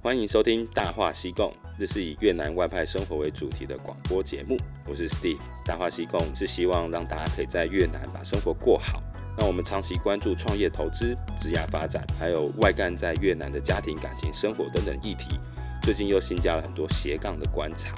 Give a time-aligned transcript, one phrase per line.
[0.00, 4.56] 欢迎收听《大话西贡》，这是以越南外派生活为主题的广播节目。
[4.86, 9.02] 我是 Steve，《大话西贡》是希望让大家可以在越南把生活过好。
[9.36, 15.36] 那我们长期关注创业投资、职业发展，还有外干在越南的家庭、感情、生活等等议题。
[15.82, 17.92] 最近又新加了很多斜杠的观察。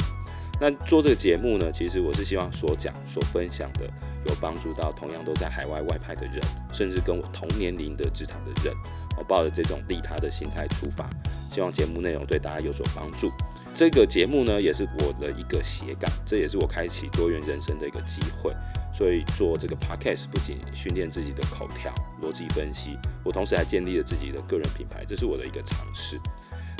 [0.59, 3.85] 那做这个节目呢，其实我是希望所讲、所分享的，
[4.27, 6.41] 有帮助到同样都在海外外派的人，
[6.73, 8.75] 甚至跟我同年龄的职场的人。
[9.19, 11.09] 我抱着这种利他的心态出发，
[11.51, 13.31] 希望节目内容对大家有所帮助。
[13.75, 18.53] 这个节目呢，也是我的一个斜杠，这也是我开启多元人生的一个机会。
[18.93, 26.19] 所以做这个 podcast 不仅训练自己的口条、逻辑分析，我同时还建立了自己的个人品牌，这是我的一个尝试。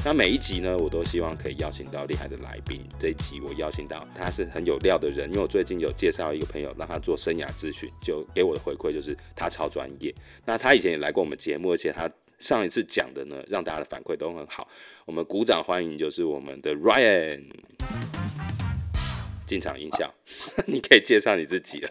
[0.03, 2.81] 那每一集呢，我都希望可以邀请到厉害的来宾。
[2.99, 10.13] 这一集我邀请到他是很有料的人，因为我最近有介绍一个朋友让他做生涯咨询，就给我的回馈就是他超专业。
[10.47, 14.67] 那他以前也来过我们节目，而且他上一次讲的呢，让大家的反馈都很好。
[15.07, 17.45] 我们鼓掌欢迎，就是我们的 Ryan。
[19.47, 20.11] 进场音效，
[20.67, 21.91] 你可以介绍你自己了。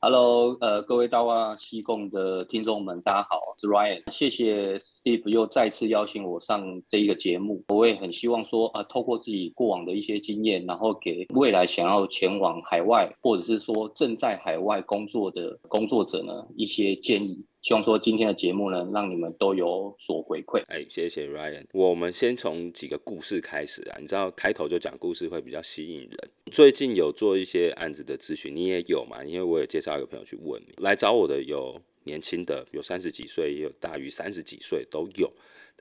[0.00, 4.10] Hello，呃，各位大话西贡的听众们，大家好，我是 Ryan。
[4.10, 7.64] 谢谢 Steve 又再次邀请我上这一个节目。
[7.68, 17.46] 我也很希望说，啊、透过自己过往的一些经验，然后给未来想要前往海外，或者是说正在海外工作的工作者呢，一些建议。
[17.62, 20.62] 希望说今天的节目呢，让你们都有所回馈。
[20.68, 21.66] 哎，谢谢 Ryan。
[21.72, 26.30] 我们先从几个故事开始啊，你知道开头就讲故事会比较吸引人。
[26.50, 29.22] 最近有做一些案子的咨询，你也有嘛？
[29.22, 35.30] 因为我也介绍一个朋友去问你，来找我的有年轻的，有三十几岁，也有大于三十几岁都有。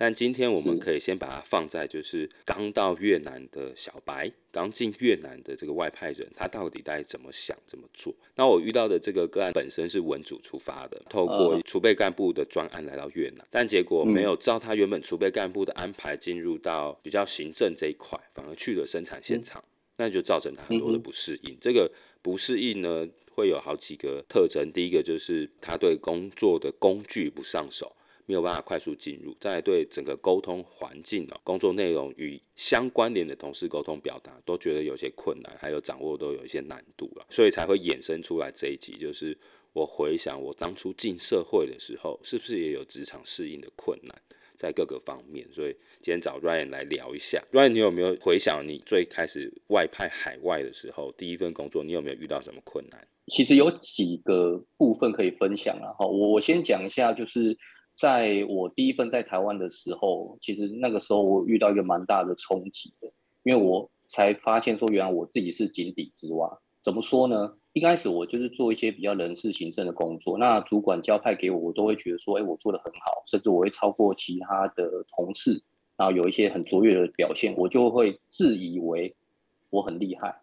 [0.01, 8.15] 但今天我们可以先把它放在就是刚到越南的小白，刚进越南的这个外派人，他到底该怎么想、怎么做？
[8.35, 19.61] 那我遇到的这个个案本身是文组出发的，透过储备干部的专案来到越南，但结果没有照他原本储备干部的安排进入到比较行政这一块，反而去了生产现场，
[19.97, 21.57] 那就造成他很多的不适应。
[21.59, 23.05] 这个不适应呢，
[23.35, 27.93] 会有好几个特征，第一个就是他对工作的工具不上手。
[28.29, 38.95] 没有办法快速进入，再来对整个沟通环境哦，工作内容与相关联的同事沟通表达，都觉得有些困难，还有掌握都有一些难度了，所以才会衍生出来这一集。
[38.99, 39.35] 就是
[39.73, 44.15] 我回想我当初进社会的时候，是不是也有职场适应的困难，
[44.55, 45.47] 在各个方面。
[45.51, 53.07] 所以今天找 Ryan 来聊一下，Ryan，你有没有回想你最开始外派海外的时候，第一份工作你有没有遇到什么困难？
[53.25, 57.57] 其实有几个部分可以分享啊，哈，我我先讲一下，就是。
[57.99, 63.11] 在我第一份在台湾的时候，其实那个时候我遇到一个蛮大的冲击的，
[63.43, 66.49] 因为我才发现说，原来我自己是井底之蛙。
[66.81, 67.57] 怎么说呢？
[67.73, 75.61] 一开始我就是做一些比较人事行政的工作，那主管交派给我，我都会觉得说，哎，我做得很好，甚至我会超过其他的同事，
[75.97, 79.13] 然后有一些很卓越的表现，我就会自以为
[79.71, 80.33] 我很厉害。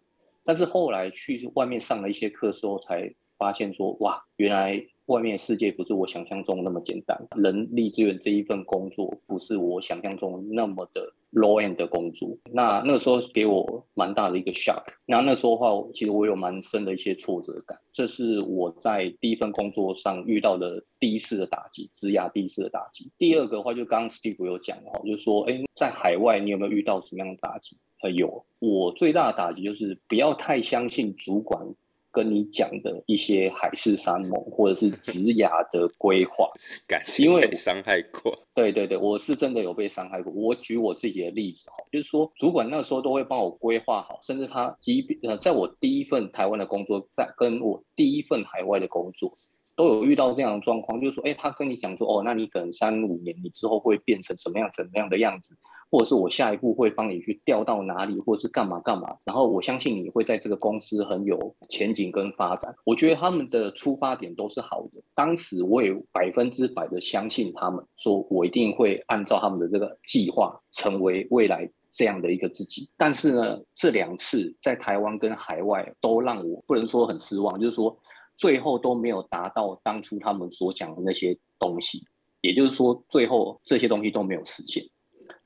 [0.43, 4.85] 但是后来去外面上了一些课之后，才发现说，哇，原来。
[5.07, 12.37] 外面世界不是我想象中那么简单，人力资源这一份工作不是我想象中那么的 low end 的工作。
[12.51, 14.83] 那那个时候给我蛮大的一个 shock。
[15.05, 17.77] 那那时候的话，其实我有蛮深的一些挫折感。
[17.93, 23.09] 这是我在第一份工作上遇到的第一次的打击，职涯第一次的打击。
[23.17, 27.77] 第二个的话，就刚刚 Steve 有讲的话，就是说，哎，在海外你有没有遇到什么样的打击？
[28.01, 28.45] 呃，有。
[28.59, 31.65] 我最大的打击就是不要太相信主管。
[32.17, 36.49] 跟你讲的一些海誓山盟，或者是 职涯的规划，
[36.87, 38.35] 感情被伤害过。
[38.55, 40.33] 对对对，我是真的有被伤害过。
[40.33, 49.37] 我举我自己的例子哈，就是说主管那时候都会帮我规划好，甚至他即便呃，在我第一份台湾的工作，在跟我第一份海外的工作，
[49.75, 55.55] 都有遇到这样的状况，就是说，哎，他跟你讲说，哦，那你可能三五年你之后会变成什么样、怎么样的样子。
[55.89, 62.75] 或者是我下一步会帮你去调到哪里，或者是干嘛干嘛，然后我相信你会在这个公司很有前景跟发展。
[62.83, 72.89] 我觉得他们的出发点都是好的，当时我也百分之百的相信他们，说我一定会按照他们的这个计划，成为未来这样的一个自己。
[72.97, 77.97] 但是呢，这两次在台湾跟海外都让我不能说很失望，就是说
[78.35, 82.03] 最后都没有达到当初他们所讲的那些东西，
[82.41, 84.83] 也就是说最后这些东西都没有实现。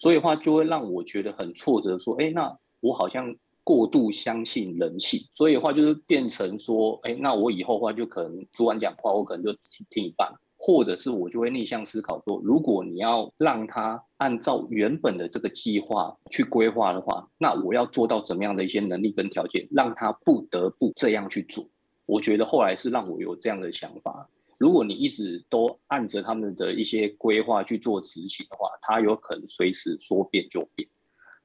[0.02, 10.28] 所以的话就会让我觉得很挫折，说，哎，那我好像过度相信人性，所以的话就是变成说，哎，那我以后的话就可能主管讲话，我可能就听听一半，
[10.58, 21.64] 或者是我就会逆向思考说，如果你要让他按照原本的这个计划去规划的话，那我要做到怎么样的一些能力跟条件，让他不得不这样去做。
[22.08, 24.28] 我觉得后来是让我有这样的想法。
[24.62, 30.88] 如果你一直都按着他们的一些规划去做执行的话，它有可能随时说变就变。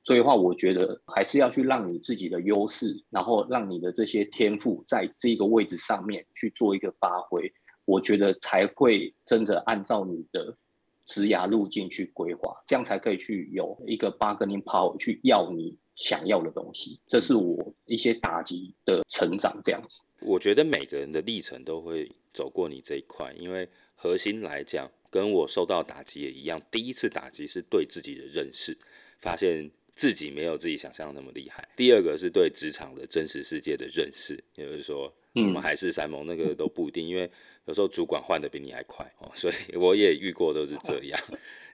[0.03, 7.51] 所以的话，我觉得还是要去让你自己的优势，然后让你的这些天赋在这个位置上面去做一个发挥，
[7.87, 10.55] 我觉得才会真的按照你的
[11.07, 17.01] 职涯路径去规划，这样才可以去有一个巴格宁跑去要你想要的东西。
[17.09, 20.03] 这是我一些打击的成长这样子。
[20.21, 28.79] 我觉得每个人的历程都会走过你这一块，因为核心来讲，跟我受到打击也一样，第一次打击是对自己的认识，
[29.19, 29.71] 发现。
[29.97, 31.67] 自己没有自己想象那么厉害。
[31.75, 37.31] 第二个是对职场的真实世界的认识，也就是说，什么海誓山盟那个都不一定，因为
[37.65, 41.19] 有时候主管换的比你还快哦，所以我也遇过都是这样。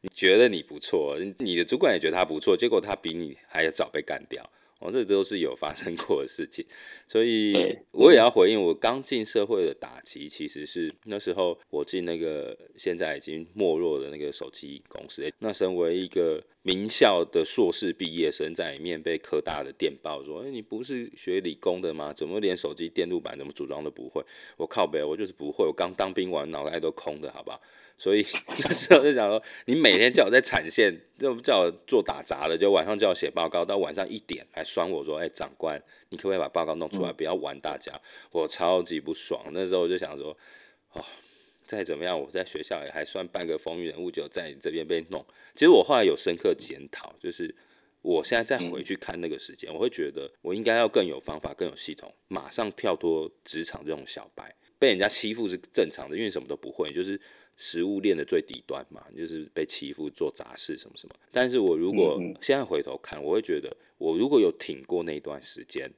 [0.02, 4.48] 你觉得你不错，你的主管也觉得他不错，结果他比你还要早被干掉。
[4.84, 6.66] 哦，这都是有发生过的事情，
[7.06, 7.54] 所以
[7.92, 8.60] 我也要回应。
[8.60, 15.32] 我刚进社会的打击，其实是那时候我进那个现在已经没落的那个手机公司。
[15.38, 22.12] 那身为一个名校的硕士毕业生，在里面被科大的电报说：“哎，你不是学理工的吗？
[22.12, 24.20] 怎么连手机电路板怎么组装都不会？”
[24.58, 25.64] 我靠北，我就是不会。
[25.64, 27.62] 我刚当兵完，脑袋都空的，好不好？
[28.02, 37.92] 所以那时候就想说，你每天叫我在产线，就叫我做打杂的，就晚上叫我写报告，到晚上一点来酸我说：“哎、欸，长官，你可不可以把报告弄出来，不要玩大家？”
[38.32, 39.40] 我超级不爽。
[39.52, 40.36] 那时候我就想说，
[40.94, 41.04] 哦，
[41.64, 45.24] 再怎么样，我在学校也还算半个风云人物，就在你这边被弄。
[45.54, 47.54] 其实我后来有深刻检讨，就是
[48.00, 57.20] 我现在再回去看那个时间，我会觉得我应该要更有方法、更有系统，马上跳脱职场这种小白，被人家欺负是正常的，因为什么都不会，就是。
[57.64, 61.14] 食物链的最底端嘛，就是被欺负做杂事什么什么。
[61.30, 65.88] 但是我如果现在回头看，我会觉得，我如果有挺过那段时间，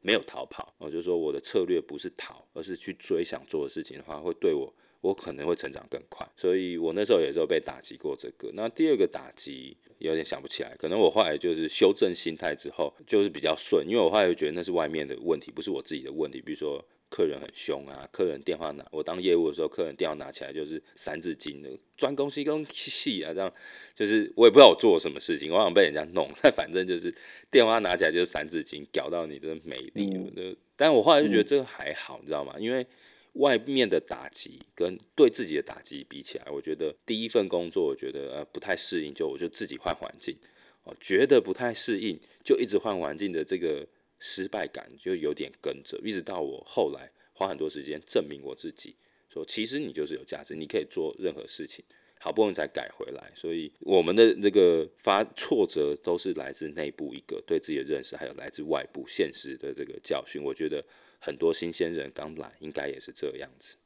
[0.00, 6.26] 没有逃跑，我就说我的策略不是逃，而是去追想做的事情的话，会对我，我可能会成长更快。
[6.36, 8.50] 所以我那时候也是有被打击过这个。
[8.54, 16.40] 那第二个打击有点想不起来，可能我后来就是修正心态之后，就是比较顺，因为我后来就觉得那是外面的问题，不是我自己的问题。
[16.40, 16.84] 比如说。
[17.12, 18.08] 客人很凶啊！
[18.12, 23.52] 客人电话拿我当业务的时候，客人电话拿起来就是三字经的，专攻西攻西啊，这样
[23.96, 27.12] 就是我也不知道我做了什么事情，我好像被人家弄， 但反正就是
[27.50, 30.08] 电话拿起来就是三字经，搞到你真的没力。
[30.14, 32.54] 嗯、但我后来就觉得这个还好，你知道吗？
[32.60, 32.86] 因为
[33.34, 40.36] 外面的打击跟对自己的打击比起来，我觉得第一份工作我觉得呃不太适应，就我就自己换环境，
[40.84, 43.86] 哦，觉得不太适应，就一直换环境的这个。
[44.22, 48.94] 失败感就有点跟着，一直到我后来花很多时间证明我自己，
[49.30, 51.82] 说其实你就是有价值，你可以做任何事情，
[52.18, 53.32] 好不容易才改回来。
[53.34, 60.42] 所以我们的这个发挫折都是来自内部一个对自己的认识，还有来自外部现实的这个教训。
[60.42, 60.84] 我觉得
[61.20, 63.76] 很多新鲜人刚来应该也是这样子。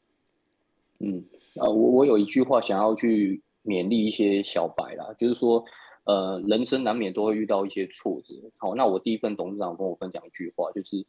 [1.00, 1.24] 嗯，
[1.56, 5.64] 啊，我我有一句话想要去勉励一些小白啦，就是说。
[6.06, 8.34] 呃，人生难免都会遇到一些挫折。
[8.58, 11.02] 好，那我第一份董事长跟我分享一句话，就是，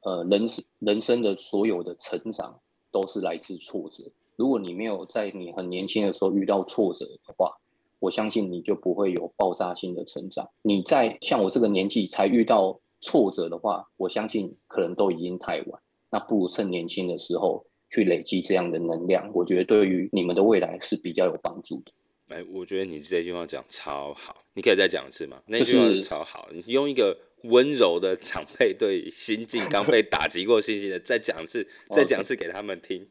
[0.00, 2.58] 呃，人生人生的所有的成长
[2.90, 4.02] 都是来自挫折。
[4.34, 7.56] 如果你没有在你很年轻的时候遇到挫折的话，
[8.00, 10.50] 我相信你就不会有爆炸性的成长。
[10.62, 15.82] 你在像我这个年纪才遇到挫折的话，我相信可能都已经太晚。
[16.10, 21.92] 那不如趁年轻的时候去累积这样的能量，我觉得对于你们的未来是比较有帮助的。
[22.28, 25.42] 哎，我觉得你这句话讲超好，你可以再讲一次吗？
[25.46, 33.08] 那句话是超好，你用一个温柔的长辈对心境刚被打击过信心的再讲一次， 再讲一次给他们听。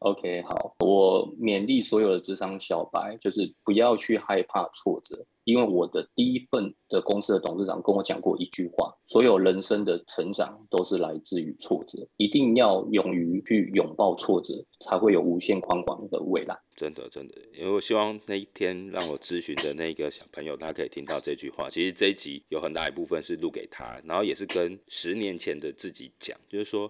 [0.00, 14.54] OK，好，我勉励所有的职场小白，就是不要去害怕挫折，因为我的第一份的公司的董事长跟我讲过一句话：所有人生的成长都是来自于挫折，一定要勇于去拥抱挫折，
[14.88, 16.56] 才会有无限宽广的未来。
[16.76, 21.68] 真的，真的，因为我希望那一天让我咨询的那个小朋友，他可以听到这句话。
[21.68, 26.88] 其实这一集有很大一部分是录给他，然后也是跟十年前的自己讲，就是说。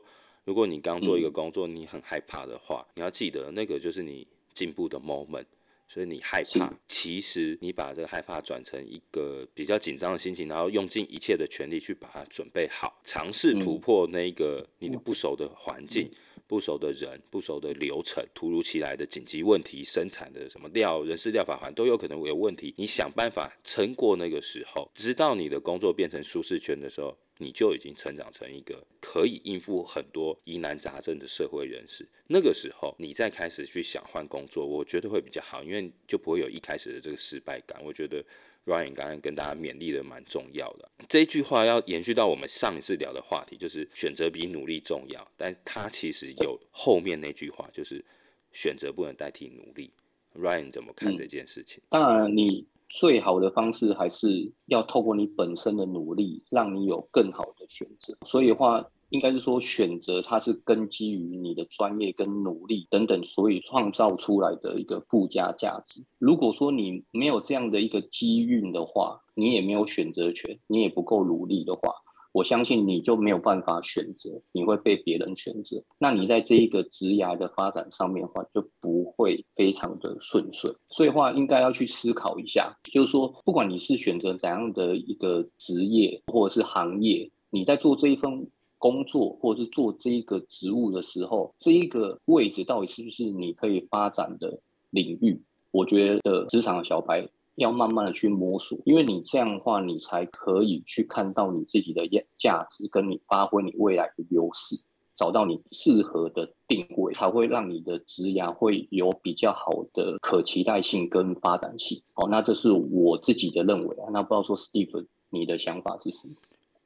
[0.49, 5.45] 如果你刚做一个工作，你很害怕的话，你要记得那个就是你进步的 moment。
[5.87, 16.11] 所以你害怕，其实你把这个害怕转成一个比较紧张的心情，然后用尽一切的全力去把它准备好，尝试突破那个你的不熟的环境、
[16.47, 22.73] 不熟的人、不熟的流程、突如其来的紧急问题、生产的什么料、人事料法环都有可能会有问题。
[22.79, 27.15] 你想办法撑过那个时候，直到你的工作变成舒适圈的时候。
[27.41, 32.07] 你就已经成长成一个可以应付很多疑难杂症的社会人士。
[32.27, 37.83] 那个时候，你再开始去想换工作，我觉得会比较好，因为就不会有一开始的这个失败感。
[37.83, 38.23] 我觉得
[38.67, 40.91] Ryan 刚刚跟大家勉励的蛮重要的。
[41.09, 45.27] 这一句话要延续到我们上一次聊的话题，就是选择比努力重要。
[45.39, 48.05] 但他其实有后面那句话，就是
[48.53, 49.91] 选择不能代替努力。
[50.35, 51.83] Ryan 怎么看这件事情？
[51.89, 58.15] 当然，你最好的方式还是要透过你本身的努力，让你有更好的选择。
[58.27, 66.05] 所以的话，应该是说选择它是根基于你的专业跟努力等等，所以创造出来的一个附加价值。
[66.19, 71.93] 如果说你没有这样的一个机运的话，你也没有选择权，你也不够努力的话。
[72.33, 75.83] 我相信你就没有办法选择，你会被别人选择。
[75.99, 80.71] 那你在这一个职涯的发展上面的话，就不会非常的顺遂。
[80.91, 88.47] 所以话应该要去思考一下，就是说，不管你是选择怎样的一个职业或者是行业，你在做这一份
[88.79, 95.43] 工作或者是做这一个职务的时候，这一个位置到底是不是你可以发展的领域？
[95.71, 97.29] 我觉得职场小白。
[97.59, 104.79] 要慢慢的去摸索，因为你这样的话，你才可以去看到你自己的价值，跟你发挥你未来的优势，
[105.13, 112.01] 找到你适合的定位，才会让你的职涯会有比较好的可期待性跟发展性。
[112.15, 114.07] 哦，那这是我自己的认为啊。
[114.13, 116.35] 那不知道说 Steve 你的想法是什么？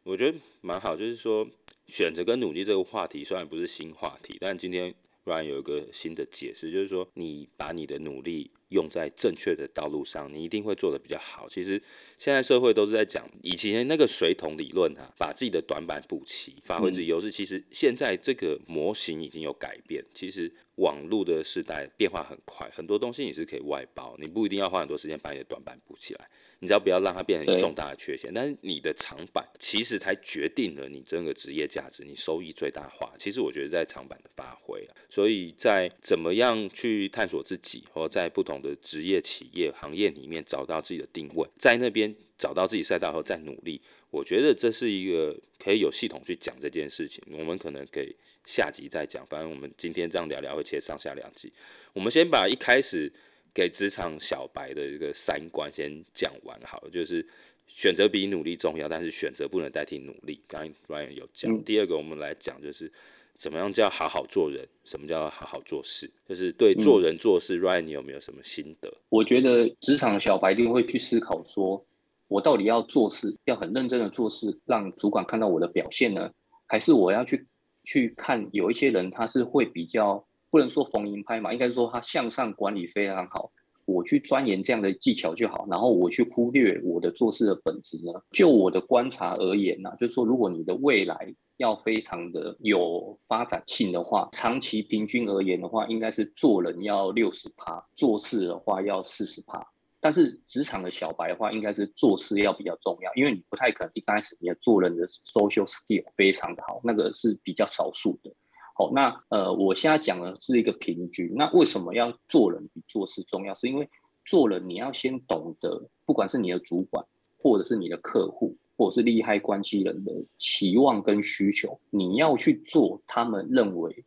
[0.05, 1.47] 我觉得蛮好，就是说
[1.93, 4.95] 选择跟努力这个话题虽然不是新话题，但今天
[5.27, 8.51] Ryan 有一个新的解释，就是说你把你的努力。
[8.73, 11.47] 用在正确的道路上，你一定会做得比较好。
[11.47, 11.73] 其实
[12.17, 17.31] 现在社会都是在讲以前那个水桶理论啊，把自己的短板补齐，发挥自己优势。
[17.31, 20.03] 其实现在这个模型已经有改变。
[20.15, 26.27] 其实网络的时代变化很快，很多东西你是可以外包，你不一定要花很多时间把你的短板补起来。
[26.63, 33.13] 你只要不要让它变成重大的缺陷，但是你的长板其实才决定了你整个职业价值，你收益最大化。
[33.19, 47.21] 其实我觉得在长板的发挥，所以在怎么样去探索自己，或在不同的职业、企业、行业里面找到自己的定位，在那边找到自己赛道后再努力，我觉得这是一个可以有系统去讲这件事情。
[47.33, 48.15] 我们可能可以
[48.47, 51.53] 下集再讲，反正我们今天这样聊聊会切上下两集。
[51.93, 53.13] 我们先把一开始。
[53.55, 57.27] 给职场小白的一个三观先讲完好了，就是
[57.67, 60.41] 选择比努力重要，但是选择不能代替努力。
[60.49, 62.91] 刚才 Ryan 有讲，嗯、第二个我们来讲就是
[63.37, 68.93] 怎么样叫好好做人，什么叫好好做事，就是对做人做事、嗯、，Ryan 你有没有什么心得？
[69.11, 71.85] 我觉得职场小白一定会去思考说，
[72.29, 76.31] 我到底要做事，要很认真的做事，让主管看到我的表现呢，
[76.67, 77.47] 还是我要去
[77.85, 80.27] 去看有一些人他是会比较。
[80.53, 83.51] 不能说逢迎拍嘛，应该是说他向上管理非常好。
[83.85, 88.13] 我去钻研这样的技巧就好，然后我去忽略我的做事的本质呢？
[88.31, 99.67] 就我的观察而言呢、就是说，如果你的未来要非常的有发展性的话，长期平均而言的话，应该是做人要六十趴，做事的话要四十趴。
[99.99, 108.33] 但是职场的小白的话，应该是做事要比较重要，因为你不太可能一开始你的做人的 social skill 非常的好，那个是比较少数的。
[108.75, 111.31] 好，那呃，我现在讲的是一个平均。
[111.35, 113.55] 那为什么要做人比做事重要？
[113.55, 113.87] 是因为
[114.25, 117.05] 做人你要先懂得，不管是你的主管，
[117.39, 124.05] 或者是你的客户，或者是利害关系人的期望跟需求，你要去做他们认为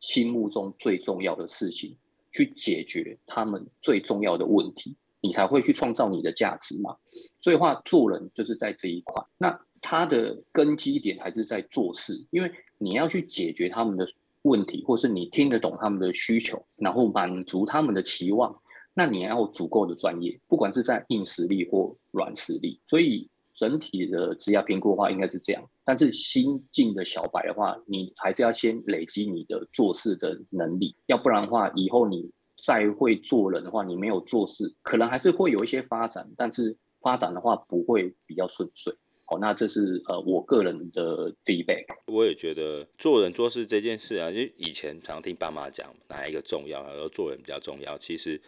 [0.00, 1.96] 心目中最重要的事情，
[2.32, 6.96] 去解决他们最重要的问题，你才会去创造你的价值嘛。
[7.40, 9.24] 所以话，做人就是在这一块。
[9.38, 12.52] 那它的根基点还是在做事，因为。
[12.82, 14.06] 你要去解决他们的
[14.42, 18.60] 问题，或是你听得懂他们的需求，然后满足他们的期望，
[18.92, 22.80] 那你要足够的专业，不管是在硬实力或软实力。
[22.84, 25.62] 所以整体的职业评估的话，应该是这样。
[25.84, 32.30] 但是新进的小白的话，你还是要先累积你的做事的能力，要不然的话，以后你
[32.64, 38.92] 再会做人的话，你没有做事，可能还是会有一些发展，但是发展的话不会比较顺遂。
[39.40, 41.84] 那这是呃我个人的体会。
[42.06, 47.96] 我也觉得做人做事这件事啊，就以前常听爸妈讲哪一个重要，然后做人比较重要。
[47.98, 48.40] 其实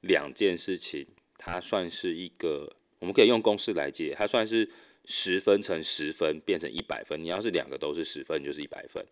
[0.00, 1.06] 两件事情，
[1.38, 4.68] 它算是一个，我们可以用公式来解，它算是
[5.04, 7.22] 十分乘十分变成一百分。
[7.22, 9.04] 你要是两个都是十分，就是一百分。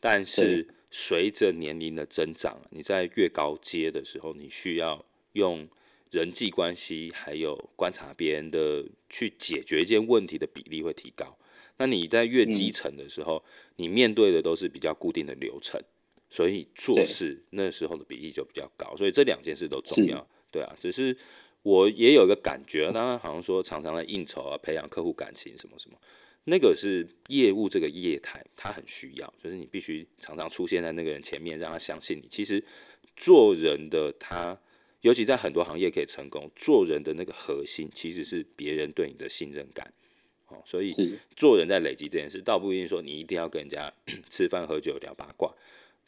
[0.00, 5.68] 但是随着年龄的增长，你在越高阶的时候，你需要用。
[6.12, 11.38] 人际关系还有观察别人的去解决一件问题的比例会提高。
[11.78, 13.42] 那你在越基层的时候，
[13.76, 15.82] 你面对的都是比较固定的流程，
[16.28, 18.94] 所以做事那时候的比例就比较高。
[18.94, 20.76] 所以这两件事都重要，对啊。
[20.78, 21.16] 只是
[21.62, 25.96] 我也有一个感觉，当然好像说常常在应酬啊，培养客户感情什么什么，
[26.44, 32.28] 那个是业务这个业态，他很需要，就是你必须常常出现在那个人前面，让他相信你。
[32.28, 32.62] 其实
[33.16, 34.60] 做人的他。
[35.02, 39.92] 尤其在很多行业可以成功，做人的那个核心其实是别人对你的信任感，
[40.48, 43.92] 哦，所以做人在累积这件事，倒不一定说你一定要跟人家
[44.30, 45.54] 吃饭喝酒聊八卦，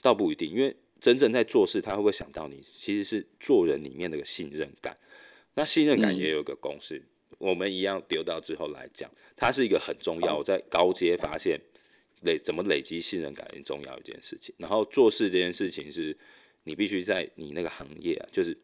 [0.01, 2.63] 倒不一定，因为真正在做事，他会不会想到你？
[2.73, 4.97] 其实是做人里面那个信任感。
[5.57, 10.37] 那信任感也有一个公式，嗯、我们一样丢到之后来讲，它是一个很重要。
[10.37, 11.61] 我在高阶发现
[12.23, 14.55] 累怎么累积信任感很重要一件事情。
[14.59, 16.17] 然后做事这件事情是，
[16.65, 18.57] 你必须在你那个行业啊，就是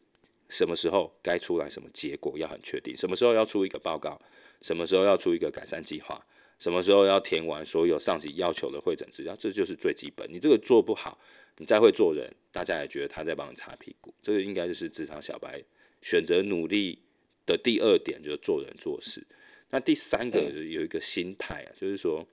[0.50, 4.20] 什么时候该出来什么结果要很确定，什么时候要出一个报告，
[4.60, 6.22] 什么时候要出一个改善计划，
[6.58, 10.30] 什么时候要填完所有上级要求的会诊资料，这就是最基本。
[10.30, 11.18] 你这个做不好，
[11.56, 14.12] 你再会做人，大家也觉得他在帮你擦屁股。
[14.20, 15.62] 这个应该就是职场小白。
[16.02, 16.98] 选择努力
[17.44, 19.22] 的第二点就是做人做事。
[19.68, 22.26] 那第三个有一个心态啊，就是说，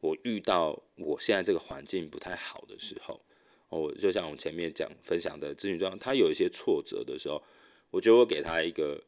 [0.00, 3.20] 我遇到我现在这个环境不太好的时候，
[3.68, 7.42] 哦，就像我前面讲分享的咨询状，他有一些挫折的时候，
[7.90, 9.02] 我觉得我给他一个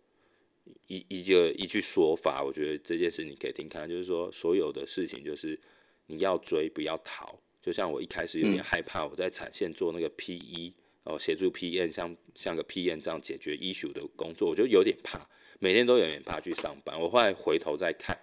[0.86, 5.58] 一一个一句说法，我觉得这件事你可以听看，就是说，所有的事情就是
[6.06, 7.38] 你要追不要逃。
[7.62, 10.74] 就像我一开始有点害怕，我在产线做那个 PE。
[11.04, 15.26] 哦，协助 P N 像像个 P N 这样解决 issue 的工作，我就有点怕，
[15.58, 17.00] 每天都有点怕去上班。
[17.00, 18.14] 我后来回头再看，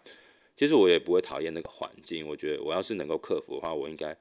[0.56, 2.28] 其实我也不会讨厌那个环境。
[2.28, 4.16] 我觉得我要是能够克服的话，我应该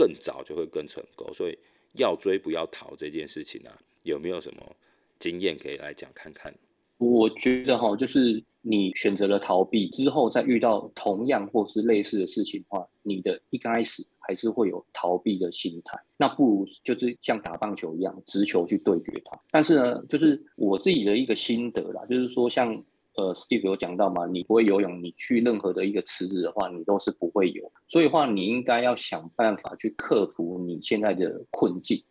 [0.00, 1.30] 更早就会更成功。
[1.34, 1.58] 所以
[1.98, 4.74] 要追不要逃这件事情啊，有没有什么
[5.18, 6.54] 经验可以来讲看看？
[6.96, 15.98] 我觉得哈，就是你选择了逃避之后，再遇到同样或是类似的事情的话，你的一开始还是会有逃避的心态。
[16.16, 19.38] 那不如就是像打棒球一样，直球去对决它。
[19.50, 22.84] 但是呢，就是我自己的一个心得啦，就是说像
[23.20, 27.70] 呃，Steve 有讲到嘛，你不会游泳，你去任何的一个池子的话，你都是不会游。
[27.86, 32.02] 所以的话，你应该要想办法去克服你现在的困境。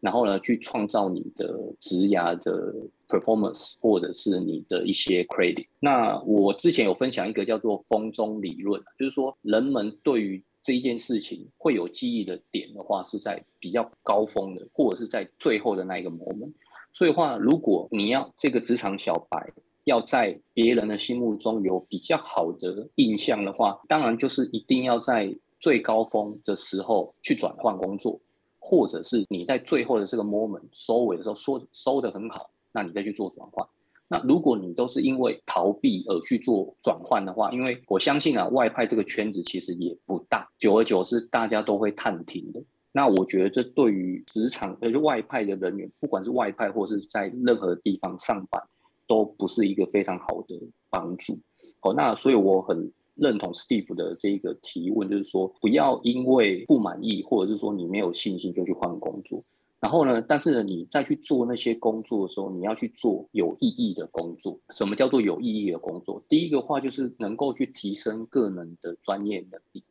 [0.00, 2.74] 然后呢，去创造你的职涯的
[3.08, 5.66] performance，或者是你的一些 credit。
[5.80, 16.52] 那我之前有分享一个叫做风中理论，就是说人们对于这一件事情会有记忆的点的话，是在比较高峰的，或者是在最后的那一个 moment。
[16.92, 19.50] 所以话，如果你要这个职场小白
[19.86, 28.20] 要在别人的心目中有比较好的印象的话，当然就是一定要在最高峰的时候去转换工作。
[28.58, 33.64] 或者是你在最后的这个 moment 收尾的时候收收得很好，那你再去做转换。
[34.08, 42.60] 那如果你都是因为逃避而去做转换的话，因为我相信啊，外派这个圈子其实也不大，久而久之大家都会探听的。
[42.90, 48.60] 那我觉得这对于职场，就外派的人员，不管是外派或是在任何地方上班，
[49.06, 51.38] 都不是一个非常好的帮助。
[51.80, 52.92] 好，那所以我很。
[53.18, 59.42] 认同 Steve 的这个提问，就是说不要因为不满意，或者是说你没有信心就去换工作。
[59.80, 64.60] 然后呢，但是呢，你再去做那些工作的时候，你要去做有意义的工作。
[64.68, 66.22] 什么叫做有意义的工作？
[66.28, 69.82] 第一个话就是能够去提升个人的专业能力。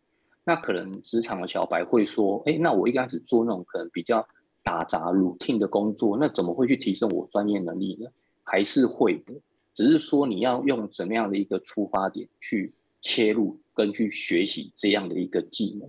[0.43, 4.23] 那可能职场的小白会说，哎，那我一开始做那种可能比较
[4.63, 8.07] 打杂 routine 的工作，那怎么会去提升我专业能力呢？
[8.45, 9.33] 还是会的，
[9.73, 12.73] 只是说你要用怎么样的一个出发点去。
[13.07, 15.87] 切入跟去学习这样的一个技能，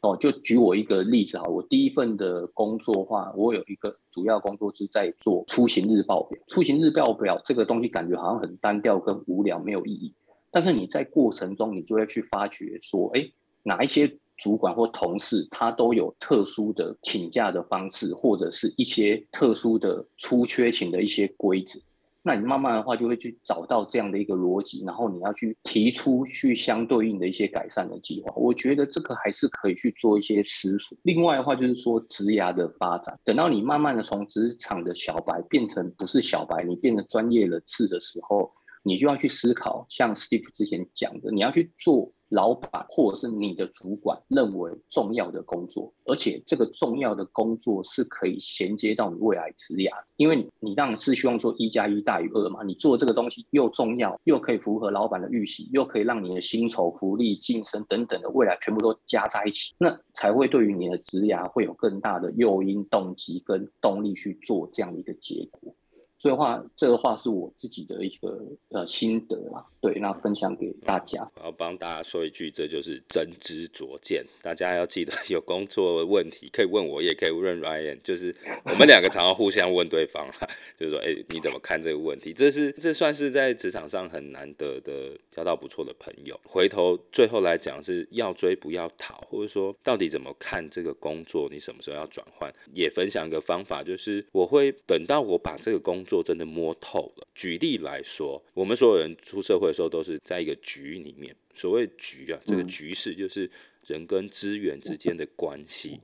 [0.00, 6.36] 哦，就举我一个例子哈，我第一份的工作话，我有一个主要工作是在做出行日报表。
[6.48, 10.12] 出行日报表这个东西感觉好像很单调跟无聊，没有意义。
[10.50, 13.24] 但是你在过程中，你就会去发觉说，哎，
[13.62, 21.78] 哪一些主管或同事他都有特殊的请假的方式，或者是一些特殊的出缺勤的一些规则。
[22.26, 28.32] 那你慢慢的话就会去找到这样的一个逻辑，然后你要去提出去相对应的一些改善的计划。
[28.34, 30.98] 我觉得这个还是可以去做一些思索。
[31.04, 38.50] 另外的话就是说职涯的发展，等到你慢慢的从职场的小白变成不是小白，你变成专业人士的时候，
[38.82, 42.12] 你就要去思考，像 Steve 之前讲的，你要去做。
[42.30, 65.74] 老板或者是你的主管认为重要的工作，而且这个重要的工作是可以衔接到你未来职涯，因为你当然是希望说一加一大于二嘛，你做这个东西又重要，又可以符合老板的预期，又可以让你的薪酬、福利、晋升等等的未来全部都加在一起，那才会对于你的职涯会有更大的诱因、动机跟动力去做这样一个结果。
[66.18, 71.30] 所以话，这个话是我自己的一个呃心得啦，对，那分享给大家。
[71.36, 74.24] 我要帮大家说一句，这就是真知灼见。
[74.42, 80.26] 大家要记得，有工作问题可以问我，也可以问 Ryan，就是我们两个常常互相问对方，
[80.80, 82.32] 就是说，哎、你怎么看这个问题？
[82.32, 86.40] 这是这算是在职场上很难得的交到不错的朋友。
[86.44, 91.48] 回头最后来讲，是要追不要逃，或者说到底怎么看这个工作？
[91.52, 92.50] 你什么时候要转换？
[92.72, 97.28] 也分享一个方法，就是我会等到我把这个工做真的摸透了。
[97.34, 101.36] 举例来说，我们所有人出社会的时候都是在一个局里面。
[101.52, 103.50] 所谓局啊，这个局势就是
[103.84, 106.00] 人跟资源之间的关系。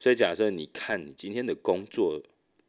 [0.00, 2.20] 所以假设你看你今天的工作。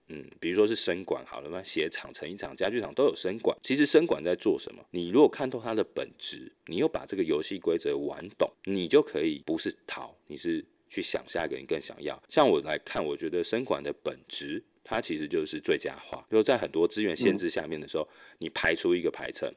[0.09, 3.57] 嗯，比如说是生管好了嘛，鞋厂、成衣厂、家具厂都有生管。
[3.63, 4.85] 其实生管在做什么？
[4.91, 12.21] 你如果看透它的本质，你又把这个游戏规则玩懂，你就可以不是逃，你是去想下一个你更想要。
[12.27, 16.25] 像我来看，我觉得生管的本质，它其实就是最佳化。
[16.29, 19.51] 就是在很多资源限制下面的时候，嗯、你排出一个排程，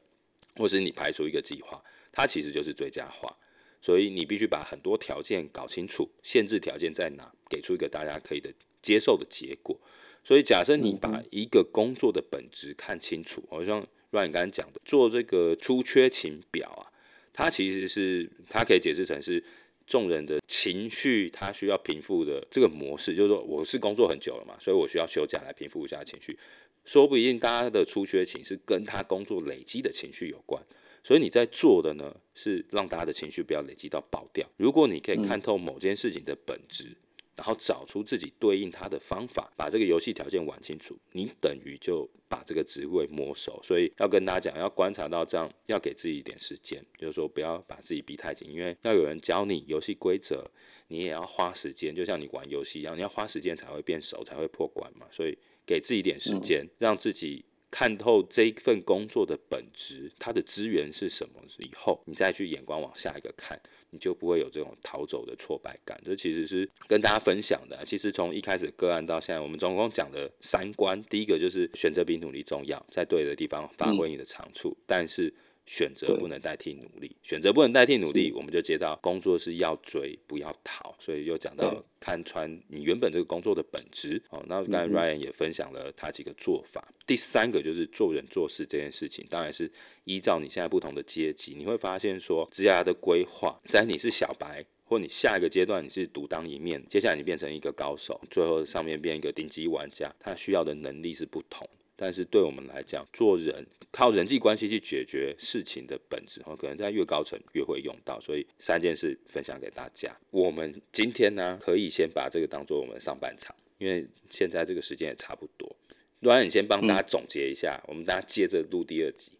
[0.55, 3.35] 或是你排出一个计划，它其实就是最佳化。
[3.79, 9.79] 所以你必须把很多条件搞清楚，限制条件在哪，给出一个大家可以的接受的结果。
[10.23, 16.91] 所以，假设你把一个工作的本质看清楚，好像 Ryan 刚才讲的，做这个出缺勤表啊，
[17.31, 19.41] 它其实是它可以解释成是
[19.87, 26.37] 众人的情绪，他需要平复的这个模式，就是说我是工作很久了嘛，所以我需要休假来平复一下情绪，
[26.85, 30.61] 说不一定大家的出缺勤是跟他工作累积的情绪有关，
[31.03, 34.47] 所以你在做的呢，是让大家的情绪不要累积到爆掉。
[34.57, 36.95] 如果你可以看透某件事情的本质。
[37.37, 43.61] 然后找出自己对应它的方法，把这个游戏条件玩清楚，你等于就把这个职位摸熟。
[43.63, 50.49] 所以要跟大家讲，要观察到这样，要给自己一点时间，就是说不要把自己逼太紧，因为要有人教你游戏规则，
[50.87, 55.05] 你也要花时间，就像你玩游戏一样，你要花时间才会变熟，才会破关嘛。
[55.11, 57.45] 所以给自己一点时间，让自己。
[57.69, 65.99] 看透这一份工作的本质，它的资源是什么以后，你再去眼光往下一个看，你就不会有这种逃走的挫败感。
[66.05, 67.83] 这其实是跟大家分享的。
[67.85, 75.33] 其实从一开始个案到现在，我们总共讲的三关，第一个就是选择比努力重要，在对的地方发挥你的长处，但是。
[75.67, 84.19] 选择不能代替努力，选择不能代替努力，我们就接到工作是要追不要逃，所以又讲到看穿你原本这个工作的本质。
[84.29, 86.87] 哦，那刚才 Ryan 也分享了他几个做法。
[87.05, 89.69] 第三个就是做人做事这件事情，当然是
[90.05, 101.67] 依照你现在不同的阶级，你会发现说职涯的规划，在你是小白，或你下一个阶段你是独当一面，接下来你变成一个高手，最后上面变一个顶级玩家，他需要的能力是不同。
[101.97, 108.19] 但是对我们来讲，做人靠人际关系去解决事情的本质，可能在越高层越会用到。
[108.19, 110.15] 所以三件事分享给大家。
[110.29, 115.75] 我们今天呢，可以先把这个当做我们上半场，因为现在这个时间也差不多。
[116.21, 119.31] Ryan，你先帮大家总结一下，嗯、我们大家接着录第二集。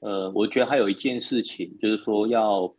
[0.00, 2.74] 呃，我觉得还有一件事情，就是说要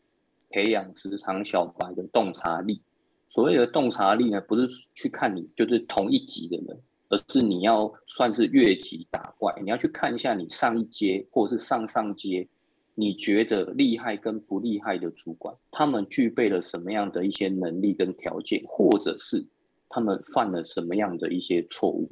[0.50, 2.82] 培养职场小白的洞察力。
[3.30, 6.80] 所谓的洞察力呢，不是去看你就是同一级的人。
[7.10, 12.48] 而是你要算是越级打怪，你要去看一下你上一阶或者是上上阶，
[12.96, 19.46] 你觉得厉害跟不厉害的主管，他们具备了什么样的一些能力跟条件，或者是
[19.88, 22.12] 他们犯了什么样的一些错误。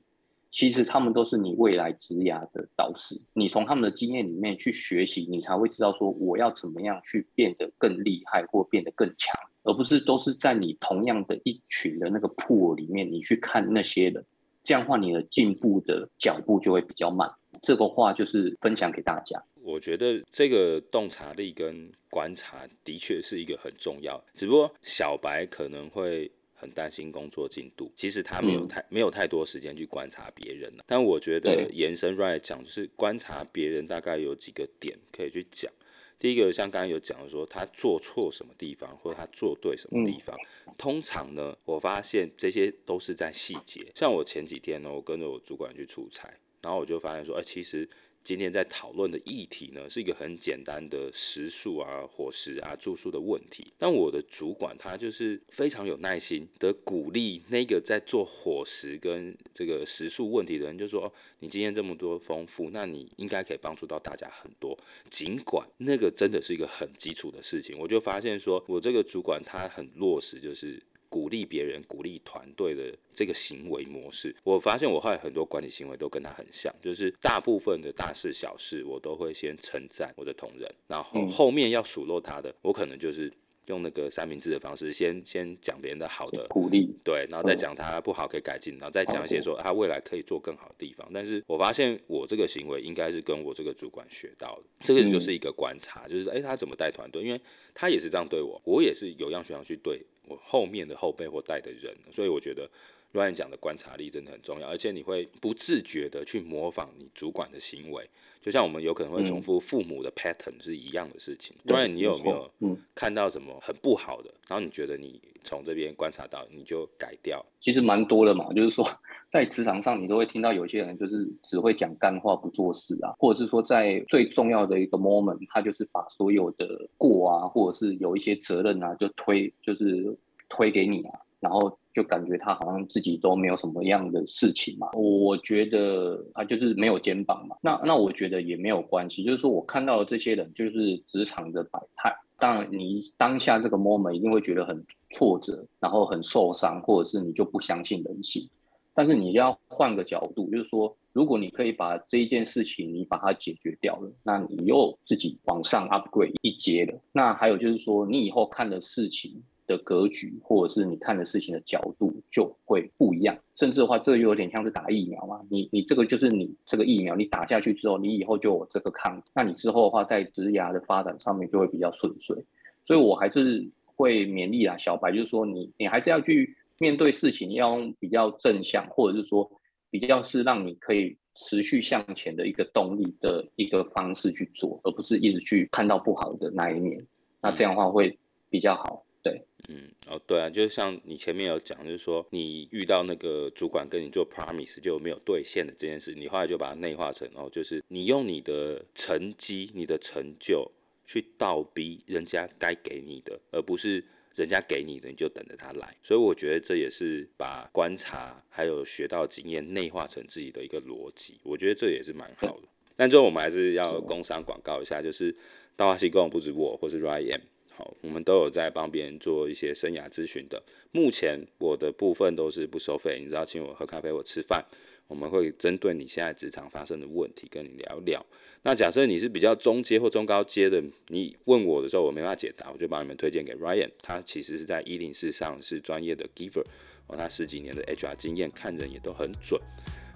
[0.50, 14.24] 其实他们都是你未来职涯的导师，你从他们的经验里面去学习，你才会知道说我要怎么样去变得更厉害或变得更强，而不是都是在你同样的一群的那个 pool 里面，你去看那些人。
[14.66, 17.32] 这样的话，你的进步的脚步就会比较慢。
[17.62, 19.42] 这个话就是分享给大家。
[19.62, 24.22] 我觉得这个洞察力跟观察的确是一个很重要。
[24.34, 30.72] 只不过小白可能会很担心工作进度，其实他没有太、嗯、没有太多时间去观察别人。
[30.86, 35.72] 但我觉得延伸 right 讲，就是观察别人大概有几个点可以去讲。
[36.20, 40.36] 第一个像刚刚有讲的说，他做错什么地方，或者他做对什么地方。
[40.68, 43.92] 嗯、通常呢，我发现这些都是在细节。
[43.94, 46.30] 像我前几天呢，我跟着我主管去出差，
[46.62, 47.90] 然后我就发现说，哎，其实。
[48.26, 53.72] 今天在讨论的议题呢，是一个很简单的食宿啊、伙食啊、住宿的问题。
[53.78, 64.76] 但我的主管他就是非常有耐心的鼓励那个在做伙食跟这个食宿问题的人，就说：“你今天这么多丰富，那你应该可以帮助到大家很多。”
[65.12, 70.82] 尽管那个真的是一个很基础的事情，我就发现说我这个主管他很落实，就是。
[71.10, 83.32] 鼓励别人、鼓励团队的这个行为模式，我发现我后来很多管理行为都跟他很像，就是大部分的大事小事，我都会先称赞我的同仁，然后后面要数落他的，我可能就是
[83.68, 91.10] 用那个三明治的方式，先先讲别人的好的鼓励，对，然后再讲他不好可以改进，然后再讲一些说他未来可以做更好的地方。
[91.14, 97.42] 但是我发现我这个行为应该是跟我这个主管学到的，这个就是一个观察，就是哎，他怎么带团队，因为
[97.74, 100.06] 他也是这样对我，我也是有样学样去对。
[100.28, 102.70] 我后面的后辈或带的人，所以我觉得
[103.16, 108.08] Ryan 讲的观察力真的很重要，而且你会不自觉的去模仿你主管的行为，
[108.42, 111.56] 就像我们有可能会重复父母的 pattern 是一样的事情。
[111.66, 112.52] Ryan，你有没有
[112.94, 117.44] 看到什么很不好的，然后你觉得你从这边观察到，你就改掉？
[117.62, 118.86] 其实蛮多的嘛，就是说
[119.30, 130.18] 在职场上，你都会听到有些人就是只会讲干话不做事啊，或者是说在最重要的一个 moment，他就是把所有的过啊，或者是有一些责任啊，就推就是
[130.50, 134.90] 推给你啊，然后就感觉他好像自己都没有什么样的事情嘛。
[134.94, 137.56] 我觉得他就是没有肩膀嘛。
[137.62, 142.14] 那那我觉得也没有关系，就是说我看到的这些人就是职场的百态。
[142.38, 148.46] 当然，你当下这个 moment 一定会觉得很挫折，然后很受伤，或者是你就不相信人性。
[148.94, 157.00] 但是你要换个角度，就是说，如果你可以把这一件事情你把它解决掉了，那你又自己往上 upgrade 一阶了。
[157.14, 163.38] 那还有就是说，你以后看的事情的格局，或者是你看的事情的角度就会不一样。
[163.56, 165.42] 甚至的话，这又有点像是打疫苗嘛。
[165.50, 172.36] 你你这个就是你这个疫苗，你打下去之后，你以后就有这个抗体，那你之后的话，在职涯的发展上面就会比较顺遂。
[172.84, 176.56] 所以我还是会勉励啊，小白，就是说你你还是要去。
[176.78, 179.50] 面对事情要用比较正向，或者是说
[179.90, 187.08] 比较是让你可以持续向前的一个动力的一个方式去做，而不是一直去看到不好的那一面。
[187.42, 189.05] 那这样的话会比较好。
[189.26, 200.72] 对，嗯，哦，对啊，就像你前面有讲，就是说你遇到那个主管跟你做 promise 就没有兑现的这件事，你后来就把它内化成哦，就是你用你的成绩、你的成就
[201.06, 204.06] 去倒逼人家该给你的，而不是。
[204.36, 212.64] 人家给你的，你就等着他来，所以我觉得这也是把观察还有学到经验内化成自己的一个逻辑，我觉得这也是蛮好的。
[212.98, 215.34] 但最后我们还是要工商广告一下，就是
[215.78, 217.40] 大话西贡不止我或是 Ryan，
[217.76, 220.64] 好，我们都有在帮别人做一些生涯咨询的。
[220.92, 224.64] 目前我的部分都是不收费，你知道，请我喝咖啡或吃饭。
[225.08, 228.26] 我们会针对你现在职场发生的问题跟你聊聊。
[228.64, 233.92] 那假设你是比较中阶或中高阶的，你问我的时候我没办法解答，我就把你们推荐给 Ryan。
[234.02, 236.64] 他其实是在一零四上是专业的 Giver，
[237.06, 239.62] 哦，他十几年的 HR 经验，看人也都很准。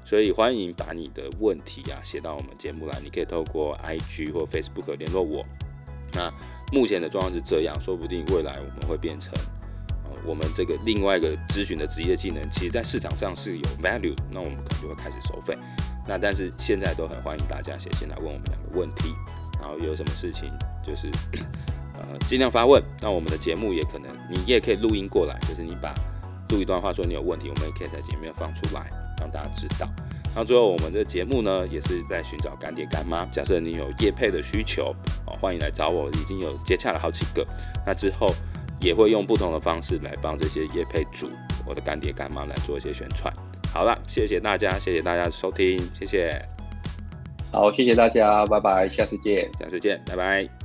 [0.04, 5.46] 所以欢迎把你的问题啊写到我们节目来，你可以透过 IG 或 Facebook 联络我。
[6.14, 6.34] 那
[6.72, 9.34] 目前的状况是这样，说不定未来我们会变成。
[10.26, 15.58] 我们这个另外一个咨询的职业技能，其实在市场上是有 value，那我们可能就会开始收费。
[16.06, 19.14] 那但是现在都很欢迎大家写信来问我们两个问题，
[19.62, 20.52] 然后有什么事情
[20.86, 21.10] 就是
[21.96, 22.84] 呃尽量发问。
[23.00, 25.96] 那我们的节目也可能你也可以录音过来，就是你把
[26.50, 29.88] 录一段话说你有问题，我们也可以在节目里面放出来让大家知道。
[30.34, 37.46] 然后最后我们的节目呢也是在寻找干爹干妈，假设你有业配的需求，哦欢迎来找我，已经有接洽了好几个。
[37.86, 38.34] 那之后。
[38.82, 41.30] 也会用不同的方式来帮这些业配主，
[41.66, 43.30] 我的干爹干妈来做一些宣传。
[43.74, 46.42] 好了，谢谢大家，谢谢大家收听，谢谢。
[47.52, 50.59] 好，谢谢大家，拜拜，下次见，下次见，拜拜。